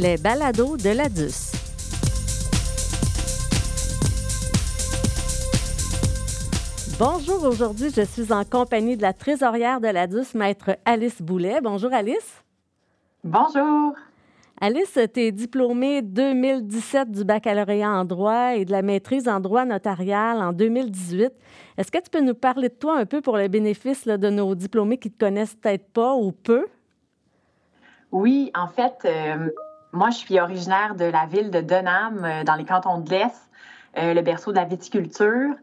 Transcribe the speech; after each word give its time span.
les 0.00 0.16
balados 0.16 0.78
de 0.78 0.96
la 0.96 1.10
DUS. 1.10 1.52
Bonjour, 6.98 7.44
aujourd'hui, 7.44 7.90
je 7.94 8.00
suis 8.06 8.32
en 8.32 8.44
compagnie 8.44 8.96
de 8.96 9.02
la 9.02 9.12
trésorière 9.12 9.78
de 9.78 9.88
la 9.88 10.06
DUS, 10.06 10.34
maître 10.34 10.78
Alice 10.86 11.20
Boulet. 11.20 11.60
Bonjour, 11.60 11.92
Alice. 11.92 12.42
Bonjour. 13.22 13.92
Alice, 14.58 14.98
tu 15.12 15.20
es 15.20 15.32
diplômée 15.32 16.00
2017 16.00 17.10
du 17.10 17.24
baccalauréat 17.24 17.90
en 17.90 18.06
droit 18.06 18.54
et 18.54 18.64
de 18.64 18.72
la 18.72 18.80
maîtrise 18.80 19.28
en 19.28 19.38
droit 19.38 19.66
notarial 19.66 20.38
en 20.38 20.54
2018. 20.54 21.30
Est-ce 21.76 21.92
que 21.92 21.98
tu 21.98 22.08
peux 22.08 22.22
nous 22.22 22.34
parler 22.34 22.70
de 22.70 22.74
toi 22.74 22.96
un 22.96 23.04
peu 23.04 23.20
pour 23.20 23.36
le 23.36 23.48
bénéfice 23.48 24.06
de 24.06 24.30
nos 24.30 24.54
diplômés 24.54 24.96
qui 24.96 25.08
ne 25.08 25.12
te 25.12 25.18
connaissent 25.18 25.56
peut-être 25.56 25.92
pas 25.92 26.14
ou 26.14 26.32
peu? 26.32 26.64
Oui, 28.12 28.50
en 28.54 28.66
fait, 28.66 28.94
euh, 29.04 29.50
moi, 29.92 30.10
je 30.10 30.18
suis 30.18 30.38
originaire 30.38 30.94
de 30.94 31.04
la 31.04 31.26
ville 31.26 31.50
de 31.50 31.60
Denham, 31.60 32.24
euh, 32.24 32.44
dans 32.44 32.54
les 32.54 32.64
cantons 32.64 32.98
de 32.98 33.10
l'Est, 33.10 33.48
euh, 33.98 34.14
le 34.14 34.22
berceau 34.22 34.52
de 34.52 34.56
la 34.56 34.64
viticulture. 34.64 35.54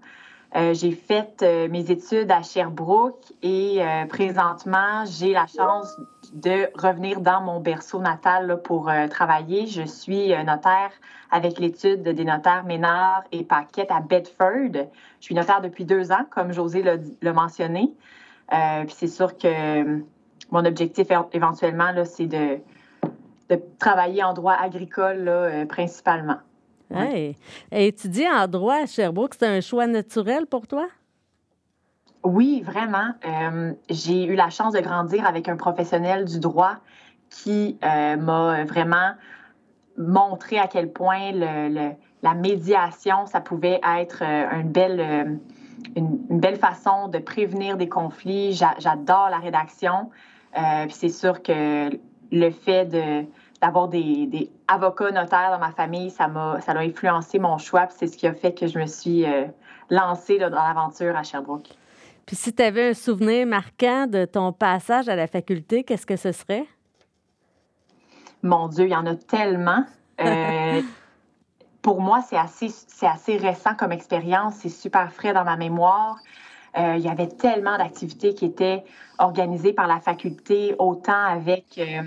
j'ai 0.71 0.91
fait 0.91 1.43
mes 1.69 1.91
études 1.91 2.31
à 2.31 2.41
Sherbrooke 2.41 3.21
et 3.43 3.81
présentement, 4.09 5.03
j'ai 5.05 5.33
la 5.33 5.45
chance 5.45 5.93
de 6.33 6.69
revenir 6.73 7.19
dans 7.19 7.41
mon 7.41 7.59
berceau 7.59 7.99
natal 7.99 8.61
pour 8.63 8.89
travailler. 9.09 9.67
Je 9.67 9.83
suis 9.83 10.29
notaire 10.45 10.91
avec 11.31 11.59
l'étude 11.59 12.01
des 12.01 12.25
notaires 12.25 12.63
Ménard 12.63 13.23
et 13.33 13.43
Paquette 13.43 13.91
à 13.91 13.99
Bedford. 13.99 14.87
Je 15.19 15.25
suis 15.25 15.35
notaire 15.35 15.61
depuis 15.61 15.85
deux 15.85 16.11
ans, 16.11 16.25
comme 16.31 16.53
José 16.53 16.81
l'a 17.21 17.33
mentionné. 17.33 17.93
puis 18.49 18.95
c'est 18.97 19.07
sûr 19.07 19.37
que 19.37 20.01
mon 20.49 20.65
objectif 20.65 21.07
éventuellement, 21.33 21.91
c'est 22.05 22.25
de, 22.25 22.59
de, 23.49 23.59
travailler 23.79 24.23
en 24.23 24.33
droit 24.33 24.53
agricole 24.53 25.23
là, 25.23 25.31
euh, 25.31 25.65
principalement. 25.65 26.37
Hey. 26.93 27.35
Et 27.71 27.87
étudier 27.87 28.29
en 28.29 28.47
droit 28.47 28.75
à 28.75 28.85
Sherbrooke, 28.85 29.35
c'est 29.37 29.45
un 29.45 29.59
choix 29.59 29.87
naturel 29.87 30.45
pour 30.45 30.67
toi? 30.67 30.87
Oui, 32.23 32.61
vraiment. 32.65 33.11
Euh, 33.25 33.73
j'ai 33.89 34.25
eu 34.25 34.35
la 34.35 34.49
chance 34.49 34.73
de 34.73 34.79
grandir 34.79 35.25
avec 35.25 35.49
un 35.49 35.57
professionnel 35.57 36.25
du 36.25 36.39
droit 36.39 36.75
qui 37.29 37.77
euh, 37.83 38.15
m'a 38.15 38.63
vraiment 38.63 39.11
montré 39.97 40.59
à 40.59 40.67
quel 40.67 40.91
point 40.91 41.31
le, 41.33 41.91
la 42.23 42.33
médiation, 42.35 43.25
ça 43.25 43.41
pouvait 43.41 43.81
être 43.97 44.21
une 44.21 44.71
belle, 44.71 45.39
une, 45.95 46.19
une, 46.29 46.39
belle 46.39 46.57
façon 46.57 47.09
de 47.09 47.17
prévenir 47.17 47.77
des 47.77 47.89
conflits. 47.89 48.53
J'adore 48.53 49.29
la 49.29 49.39
rédaction. 49.39 50.09
Euh, 50.57 50.85
puis 50.85 50.95
c'est 50.95 51.09
sûr 51.09 51.43
que 51.43 51.89
le 52.31 52.49
fait 52.51 52.85
de, 52.85 53.25
d'avoir 53.61 53.87
des, 53.87 54.27
des, 54.27 54.49
avocats 54.67 55.11
notaires 55.11 55.51
dans 55.51 55.59
ma 55.59 55.71
famille, 55.71 56.09
ça 56.09 56.27
m'a 56.27 56.59
ça 56.61 56.73
a 56.73 56.79
influencé 56.79 57.39
mon 57.39 57.57
choix. 57.57 57.87
Puis 57.87 57.95
c'est 57.99 58.07
ce 58.07 58.17
qui 58.17 58.27
a 58.27 58.33
fait 58.33 58.53
que 58.53 58.67
je 58.67 58.77
me 58.77 58.85
suis 58.85 59.25
euh, 59.25 59.45
lancée 59.89 60.37
dans 60.37 60.49
l'aventure 60.49 61.15
à 61.15 61.23
Sherbrooke. 61.23 61.69
Puis 62.25 62.35
si 62.35 62.53
tu 62.53 62.61
avais 62.61 62.89
un 62.89 62.93
souvenir 62.93 63.47
marquant 63.47 64.05
de 64.05 64.25
ton 64.25 64.51
passage 64.51 65.07
à 65.07 65.15
la 65.15 65.27
faculté, 65.27 65.83
qu'est-ce 65.83 66.05
que 66.05 66.17
ce 66.17 66.33
serait? 66.33 66.65
Mon 68.43 68.67
Dieu, 68.67 68.85
il 68.85 68.91
y 68.91 68.95
en 68.95 69.05
a 69.05 69.15
tellement. 69.15 69.85
Euh, 70.19 70.81
pour 71.81 72.01
moi, 72.01 72.21
c'est 72.21 72.37
assez, 72.37 72.67
c'est 72.69 73.07
assez 73.07 73.37
récent 73.37 73.75
comme 73.75 73.93
expérience. 73.93 74.55
C'est 74.55 74.69
super 74.69 75.11
frais 75.13 75.33
dans 75.33 75.45
ma 75.45 75.55
mémoire. 75.55 76.17
Euh, 76.77 76.95
il 76.97 77.03
y 77.03 77.09
avait 77.09 77.27
tellement 77.27 77.77
d'activités 77.77 78.33
qui 78.35 78.45
étaient 78.45 78.83
organisées 79.17 79.73
par 79.73 79.87
la 79.87 79.99
faculté, 79.99 80.75
autant 80.77 81.25
avec, 81.25 81.65
euh, 81.79 82.03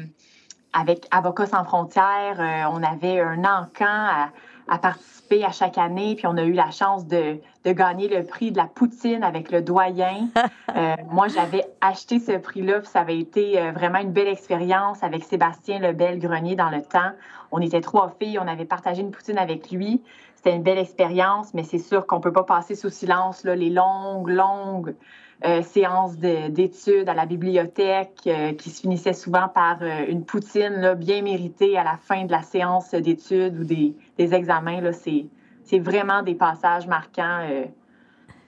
avec 0.73 1.07
Avocats 1.11 1.47
sans 1.47 1.65
frontières. 1.65 2.41
Euh, 2.41 2.71
on 2.73 2.83
avait 2.83 3.21
un 3.21 3.41
encan 3.41 3.85
à, 3.87 4.29
à, 4.71 4.79
participer 4.79 5.45
à 5.45 5.51
chaque 5.51 5.77
année, 5.77 6.15
puis 6.15 6.27
on 6.27 6.37
a 6.37 6.45
eu 6.45 6.53
la 6.53 6.71
chance 6.71 7.07
de, 7.07 7.39
de 7.65 7.73
gagner 7.73 8.09
le 8.09 8.25
prix 8.25 8.53
de 8.53 8.57
la 8.57 8.65
poutine 8.65 9.23
avec 9.23 9.51
le 9.51 9.61
doyen. 9.61 10.29
moi, 11.11 11.29
j'avais 11.29 11.65
acheté 11.81 12.19
ce 12.19 12.33
prix-là, 12.33 12.81
puis 12.81 12.89
ça 12.89 13.01
avait 13.01 13.19
été 13.19 13.61
vraiment 13.73 13.99
une 13.99 14.13
belle 14.13 14.29
expérience 14.29 15.03
avec 15.03 15.25
Sébastien 15.25 15.79
Lebel-Grenier 15.79 16.57
dans 16.57 16.71
le 16.71 16.83
temps. 16.83 17.13
On 17.53 17.61
était 17.61 17.81
trois 17.81 18.15
filles, 18.19 18.39
on 18.39 18.49
avait 18.49 18.65
partagé 18.65 19.03
une 19.03 19.11
poutine 19.11 19.39
avec 19.39 19.71
lui. 19.71 20.03
C'était 20.37 20.57
une 20.57 20.63
belle 20.63 20.79
expérience, 20.79 21.53
mais 21.53 21.65
c'est 21.65 21.79
sûr 21.79 22.07
qu'on 22.07 22.17
ne 22.17 22.23
peut 22.23 22.33
pas 22.33 22.45
passer 22.45 22.75
sous 22.75 22.89
silence 22.89 23.45
là, 23.45 23.55
les 23.55 23.69
longues, 23.69 24.29
longues 24.29 24.95
euh, 25.43 25.63
séances 25.63 26.19
d'études 26.19 27.09
à 27.09 27.15
la 27.15 27.25
bibliothèque 27.25 28.21
euh, 28.27 28.53
qui 28.53 28.69
se 28.69 28.83
finissaient 28.83 29.15
souvent 29.15 29.49
par 29.49 29.79
euh, 29.81 30.05
une 30.07 30.27
poutine 30.27 30.75
là, 30.83 30.95
bien 30.95 31.23
méritée 31.23 31.79
à 31.79 31.85
la 31.85 31.97
fin 31.97 32.27
de 32.27 32.31
la 32.31 32.43
séance 32.43 32.91
d'études 32.91 33.59
ou 33.59 33.65
des, 33.65 33.95
des 34.19 34.35
examens. 34.35 34.83
C'est 34.93 35.79
vraiment 35.79 36.23
des 36.23 36.35
passages 36.35 36.87
marquants 36.87 37.47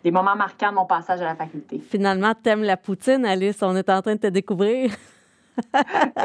des 0.04 0.10
moments 0.10 0.34
marquants 0.34 0.70
de 0.70 0.74
mon 0.74 0.84
passage 0.84 1.20
à 1.20 1.24
la 1.24 1.36
faculté. 1.36 1.78
Finalement, 1.78 2.32
tu 2.34 2.50
aimes 2.50 2.64
la 2.64 2.76
poutine, 2.76 3.24
Alice. 3.24 3.62
On 3.62 3.76
est 3.76 3.88
en 3.88 4.02
train 4.02 4.16
de 4.16 4.20
te 4.20 4.26
découvrir. 4.26 4.90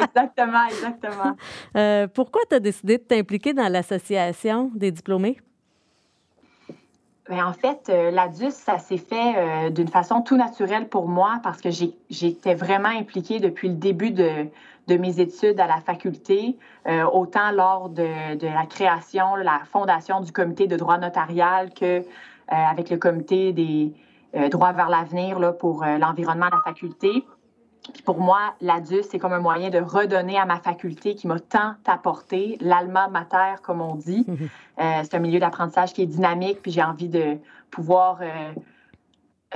exactement, 0.02 0.66
exactement. 0.66 2.08
pourquoi 2.14 2.42
tu 2.50 2.56
as 2.56 2.60
décidé 2.60 2.98
de 2.98 3.04
t'impliquer 3.04 3.54
dans 3.54 3.72
l'association 3.72 4.72
des 4.74 4.92
diplômés? 4.92 5.38
Ben, 7.30 7.44
en 7.44 7.52
fait, 7.52 7.90
euh, 7.90 8.10
l'ADUS, 8.10 8.52
ça 8.52 8.80
s'est 8.80 8.98
fait 8.98 9.34
euh, 9.36 9.70
d'une 9.70 9.90
façon 9.90 10.22
tout 10.22 10.38
naturelle 10.38 10.88
pour 10.88 11.10
moi 11.10 11.40
parce 11.44 11.60
que 11.60 11.70
j'étais 12.10 12.56
vraiment 12.56 12.90
impliquée 12.90 13.40
depuis 13.40 13.68
le 13.68 13.76
début 13.76 14.12
de, 14.12 14.48
mes 14.88 15.20
études 15.20 15.60
à 15.60 15.68
la 15.68 15.82
faculté, 15.82 16.58
euh, 16.88 17.04
autant 17.04 17.52
lors 17.52 17.90
de, 17.90 18.08
la 18.42 18.66
création, 18.66 19.36
la 19.36 19.60
fondation 19.70 20.22
du 20.22 20.32
comité 20.32 20.68
de 20.68 20.78
droit 20.78 20.98
notarial 20.98 21.74
que 21.74 22.04
avec 22.50 22.90
le 22.90 22.96
comité 22.96 23.52
des 23.52 23.92
droits 24.50 24.72
vers 24.72 24.88
l'avenir 24.88 25.58
pour 25.58 25.84
l'environnement 25.84 26.46
de 26.46 26.56
la 26.56 26.62
faculté 26.64 27.26
pour 28.06 28.20
moi, 28.20 28.56
l'ADUS, 28.62 29.04
c'est 29.10 29.20
comme 29.20 29.34
un 29.34 29.40
moyen 29.40 29.70
de 29.70 29.80
redonner 29.80 30.38
à 30.38 30.46
ma 30.46 30.60
faculté 30.60 31.16
qui 31.16 31.28
m'a 31.28 31.40
tant 31.40 31.76
apporté, 31.86 32.58
l'alma 32.62 33.08
mater, 33.08 33.56
comme 33.64 33.82
on 33.82 33.96
dit. 33.96 34.26
Euh, 34.80 35.00
c'est 35.02 35.16
un 35.16 35.20
milieu 35.20 35.40
d'apprentissage 35.40 35.92
qui 35.92 36.04
est 36.04 36.06
dynamique, 36.06 36.62
puis 36.62 36.70
j'ai 36.70 36.84
envie 36.84 37.10
de 37.10 37.40
pouvoir 37.72 38.20
euh, 38.22 38.26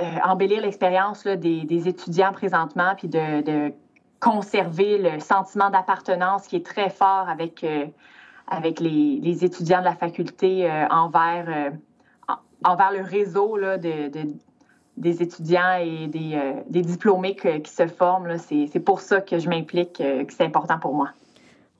euh, 0.00 0.04
embellir 0.24 0.60
l'expérience 0.62 1.28
des, 1.28 1.88
étudiants 1.88 2.32
présentement, 2.32 2.94
puis 2.96 3.06
de, 3.06 3.72
conserver 4.18 4.98
le 4.98 5.20
sentiment 5.20 5.70
d'appartenance 5.70 6.48
qui 6.48 6.56
est 6.56 6.66
très 6.66 6.90
fort 6.90 7.28
avec, 7.28 7.64
avec 8.48 8.80
les, 8.80 9.44
étudiants 9.44 9.78
de 9.78 9.84
la 9.84 9.94
faculté 9.94 10.68
envers, 10.90 11.72
envers 12.64 12.90
le 12.90 13.02
réseau 13.02 13.56
là, 13.56 13.78
de 13.78 14.10
des 14.96 15.22
étudiants 15.22 15.78
et 15.80 16.06
des, 16.06 16.34
euh, 16.34 16.82
diplômés 16.82 17.34
qui 17.34 17.70
se 17.70 17.86
forment. 17.86 18.36
C'est 18.38 18.80
pour 18.80 19.00
ça 19.00 19.20
que 19.20 19.38
je 19.38 19.48
m'implique, 19.48 20.00
euh, 20.00 20.24
que 20.24 20.32
c'est 20.32 20.44
important 20.44 20.78
pour 20.78 20.94
moi. 20.94 21.10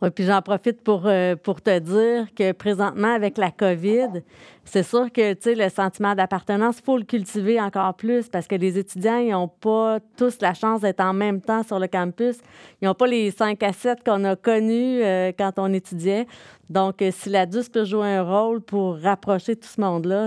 Oui, 0.02 0.10
puis 0.10 0.24
j'en 0.24 0.42
profite 0.42 0.82
pour, 0.82 1.06
euh, 1.06 1.36
pour 1.36 1.62
te 1.62 1.78
dire 1.78 2.26
que 2.34 2.50
présentement, 2.50 3.14
avec 3.14 3.38
la 3.38 3.52
COVID, 3.52 4.22
c'est 4.64 4.82
sûr 4.82 5.12
que, 5.12 5.32
tu 5.34 5.42
sais, 5.42 5.54
le 5.54 5.68
sentiment 5.68 6.16
d'appartenance, 6.16 6.80
il 6.80 6.84
faut 6.84 6.98
le 6.98 7.04
cultiver 7.04 7.60
encore 7.60 7.94
plus 7.94 8.28
parce 8.28 8.48
que 8.48 8.56
les 8.56 8.78
étudiants, 8.78 9.18
ils 9.18 9.30
n'ont 9.30 9.46
pas 9.46 10.00
tous 10.16 10.40
la 10.40 10.54
chance 10.54 10.80
d'être 10.80 10.98
en 10.98 11.12
même 11.12 11.40
temps 11.40 11.62
sur 11.62 11.78
le 11.78 11.86
campus. 11.86 12.38
Ils 12.80 12.86
n'ont 12.86 12.94
pas 12.94 13.06
les 13.06 13.30
5 13.30 13.62
à 13.62 13.72
7 13.72 14.02
qu'on 14.04 14.24
a 14.24 14.34
connus 14.34 15.04
euh, 15.04 15.30
quand 15.38 15.52
on 15.58 15.72
étudiait. 15.72 16.26
Donc, 16.68 17.00
euh, 17.00 17.12
si 17.12 17.28
la 17.28 17.46
DUS 17.46 17.68
peut 17.72 17.84
jouer 17.84 18.08
un 18.08 18.22
rôle 18.22 18.60
pour 18.60 18.98
rapprocher 18.98 19.54
tout 19.54 19.68
ce 19.68 19.80
monde-là, 19.80 20.26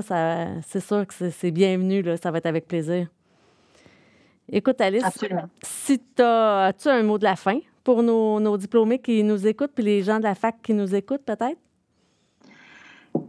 c'est 0.66 0.80
sûr 0.80 1.06
que 1.06 1.30
c'est 1.30 1.52
bienvenu, 1.52 2.02
là, 2.02 2.16
ça 2.16 2.32
va 2.32 2.38
être 2.38 2.46
avec 2.46 2.66
plaisir. 2.66 3.08
Écoute, 4.50 4.80
Alice, 4.80 5.04
si 5.64 6.00
tu 6.00 6.22
as, 6.22 6.72
un 6.86 7.04
mot 7.04 7.18
de 7.18 7.26
la 7.26 7.36
fin? 7.36 7.60
Pour 7.86 8.02
nos, 8.04 8.58
diplômés 8.58 9.00
qui 9.00 9.24
nous 9.24 9.48
écoutent, 9.48 9.72
puis 9.74 9.86
les 9.86 10.02
gens 10.02 10.18
de 10.18 10.24
la 10.24 10.36
fac 10.36 10.56
qui 10.62 10.74
nous 10.74 10.94
écoutent 10.94 11.24
peut-être? 11.24 11.60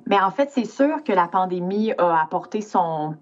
Bien, 0.06 0.26
en 0.26 0.30
fait, 0.30 0.50
c'est 0.50 0.64
sûr 0.64 1.04
que 1.04 1.12
la 1.12 1.28
pandémie 1.28 1.92
a 1.98 2.20
apporté 2.20 2.62
son, 2.62 3.14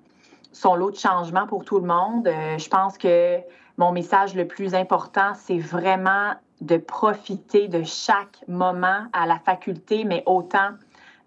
lot 0.64 0.90
de 0.92 0.96
changements 0.96 1.46
pour 1.46 1.64
tout 1.64 1.81
le 1.81 1.86
monde. 1.86 2.28
Euh, 2.28 2.56
je 2.56 2.69
pense 2.70 2.96
que 2.96 3.38
mon 3.76 3.90
message 3.92 4.34
le 4.34 4.46
plus 4.46 4.75
important, 4.75 5.32
c'est 5.34 5.58
vraiment 5.58 6.34
de 6.60 6.76
profiter 6.76 7.66
de 7.66 7.82
chaque 7.82 8.44
moment 8.46 9.06
à 9.12 9.26
la 9.26 9.38
faculté, 9.40 10.04
mais 10.04 10.22
autant 10.26 10.70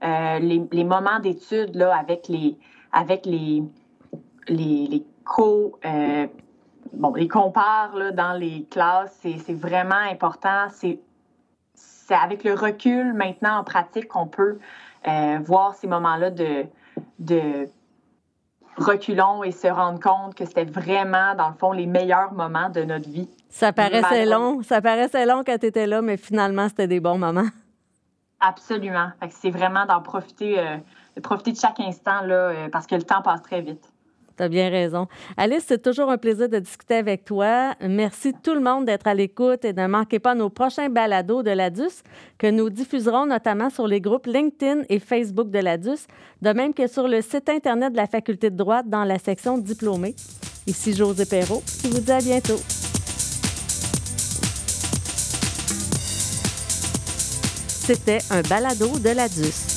euh, 0.03 0.39
les, 0.39 0.83
moments 0.85 1.19
d'études 1.19 1.79
avec 1.81 2.29
les, 2.29 2.57
avec 2.93 3.25
les, 3.25 3.61
les, 4.47 4.87
les 4.87 5.03
co- 5.25 5.77
euh, 5.85 6.27
bon, 6.93 7.13
les 7.13 7.27
compare 7.27 7.95
là, 7.95 8.11
dans 8.11 8.33
les 8.33 8.65
classes, 8.69 9.17
c'est 9.21 9.53
vraiment 9.53 9.95
important. 9.95 10.67
C'est 10.71 10.99
avec 12.09 12.43
le 12.43 12.53
recul 12.53 13.13
maintenant 13.13 13.57
en 13.57 13.63
pratique 13.63 14.07
qu'on 14.07 14.27
peut 14.27 14.59
euh, 15.07 15.39
voir 15.43 15.75
ces 15.75 15.87
moments-là 15.87 16.31
de, 16.31 16.65
de 17.19 17.67
reculons 18.77 19.43
et 19.43 19.51
se 19.51 19.67
rendre 19.67 19.99
compte 19.99 20.35
que 20.35 20.45
c'était 20.45 20.65
vraiment, 20.65 21.35
dans 21.35 21.49
le 21.49 21.55
fond, 21.55 21.71
les 21.71 21.85
meilleurs 21.85 22.33
moments 22.33 22.69
de 22.69 22.83
notre 22.83 23.09
vie. 23.09 23.29
Ça 23.49 23.73
paraissait 23.73 24.25
long, 24.25 24.61
ça 24.63 24.81
paraissait 24.81 25.25
long 25.25 25.43
quand 25.45 25.57
tu 25.57 25.65
étais 25.65 25.87
là, 25.87 26.01
mais 26.01 26.17
finalement, 26.17 26.69
c'était 26.69 26.87
des 26.87 26.99
bons 26.99 27.17
moments. 27.17 27.47
Absolument. 28.39 29.09
C'est 29.29 29.49
vraiment 29.49 29.85
d'en 29.85 30.01
profiter, 30.01 30.59
euh, 30.59 30.77
de 31.15 31.21
profiter 31.21 31.51
de 31.53 31.57
chaque 31.57 31.79
instant 31.79 32.21
là, 32.21 32.35
euh, 32.35 32.69
parce 32.69 32.85
que 32.85 32.95
le 32.95 33.03
temps 33.03 33.21
passe 33.21 33.41
très 33.41 33.61
vite. 33.61 33.91
Tu 34.37 34.43
as 34.43 34.49
bien 34.49 34.69
raison. 34.69 35.07
Alice, 35.35 35.65
c'est 35.67 35.81
toujours 35.81 36.11
un 36.11 36.17
plaisir 36.17 36.47
de 36.47 36.59
discuter 36.59 36.95
avec 36.95 37.25
toi. 37.25 37.73
Merci 37.81 38.33
tout 38.43 38.53
le 38.53 38.61
monde 38.61 38.85
d'être 38.85 39.07
à 39.07 39.15
l'écoute 39.15 39.65
et 39.65 39.73
ne 39.73 39.87
manquez 39.87 40.19
pas 40.19 40.35
nos 40.35 40.49
prochains 40.49 40.89
balados 40.89 41.41
de 41.41 41.49
l'ADUS 41.49 42.03
que 42.37 42.47
nous 42.47 42.69
diffuserons 42.69 43.25
notamment 43.25 43.71
sur 43.71 43.87
les 43.87 43.99
groupes 43.99 44.27
LinkedIn 44.27 44.83
et 44.89 44.99
Facebook 44.99 45.49
de 45.49 45.59
l'ADUS, 45.59 46.05
de 46.41 46.51
même 46.51 46.73
que 46.73 46.87
sur 46.87 47.07
le 47.07 47.21
site 47.21 47.49
Internet 47.49 47.93
de 47.93 47.97
la 47.97 48.05
Faculté 48.05 48.51
de 48.51 48.55
droit 48.55 48.83
dans 48.83 49.03
la 49.03 49.17
section 49.17 49.57
diplômés. 49.57 50.15
Ici 50.67 50.93
José 50.93 51.25
Perrault 51.25 51.63
qui 51.81 51.89
vous 51.89 52.01
dit 52.01 52.11
à 52.11 52.19
bientôt. 52.19 52.59
C'était 57.87 58.19
un 58.29 58.41
balado 58.41 58.99
de 58.99 59.15
l'ADUS. 59.15 59.76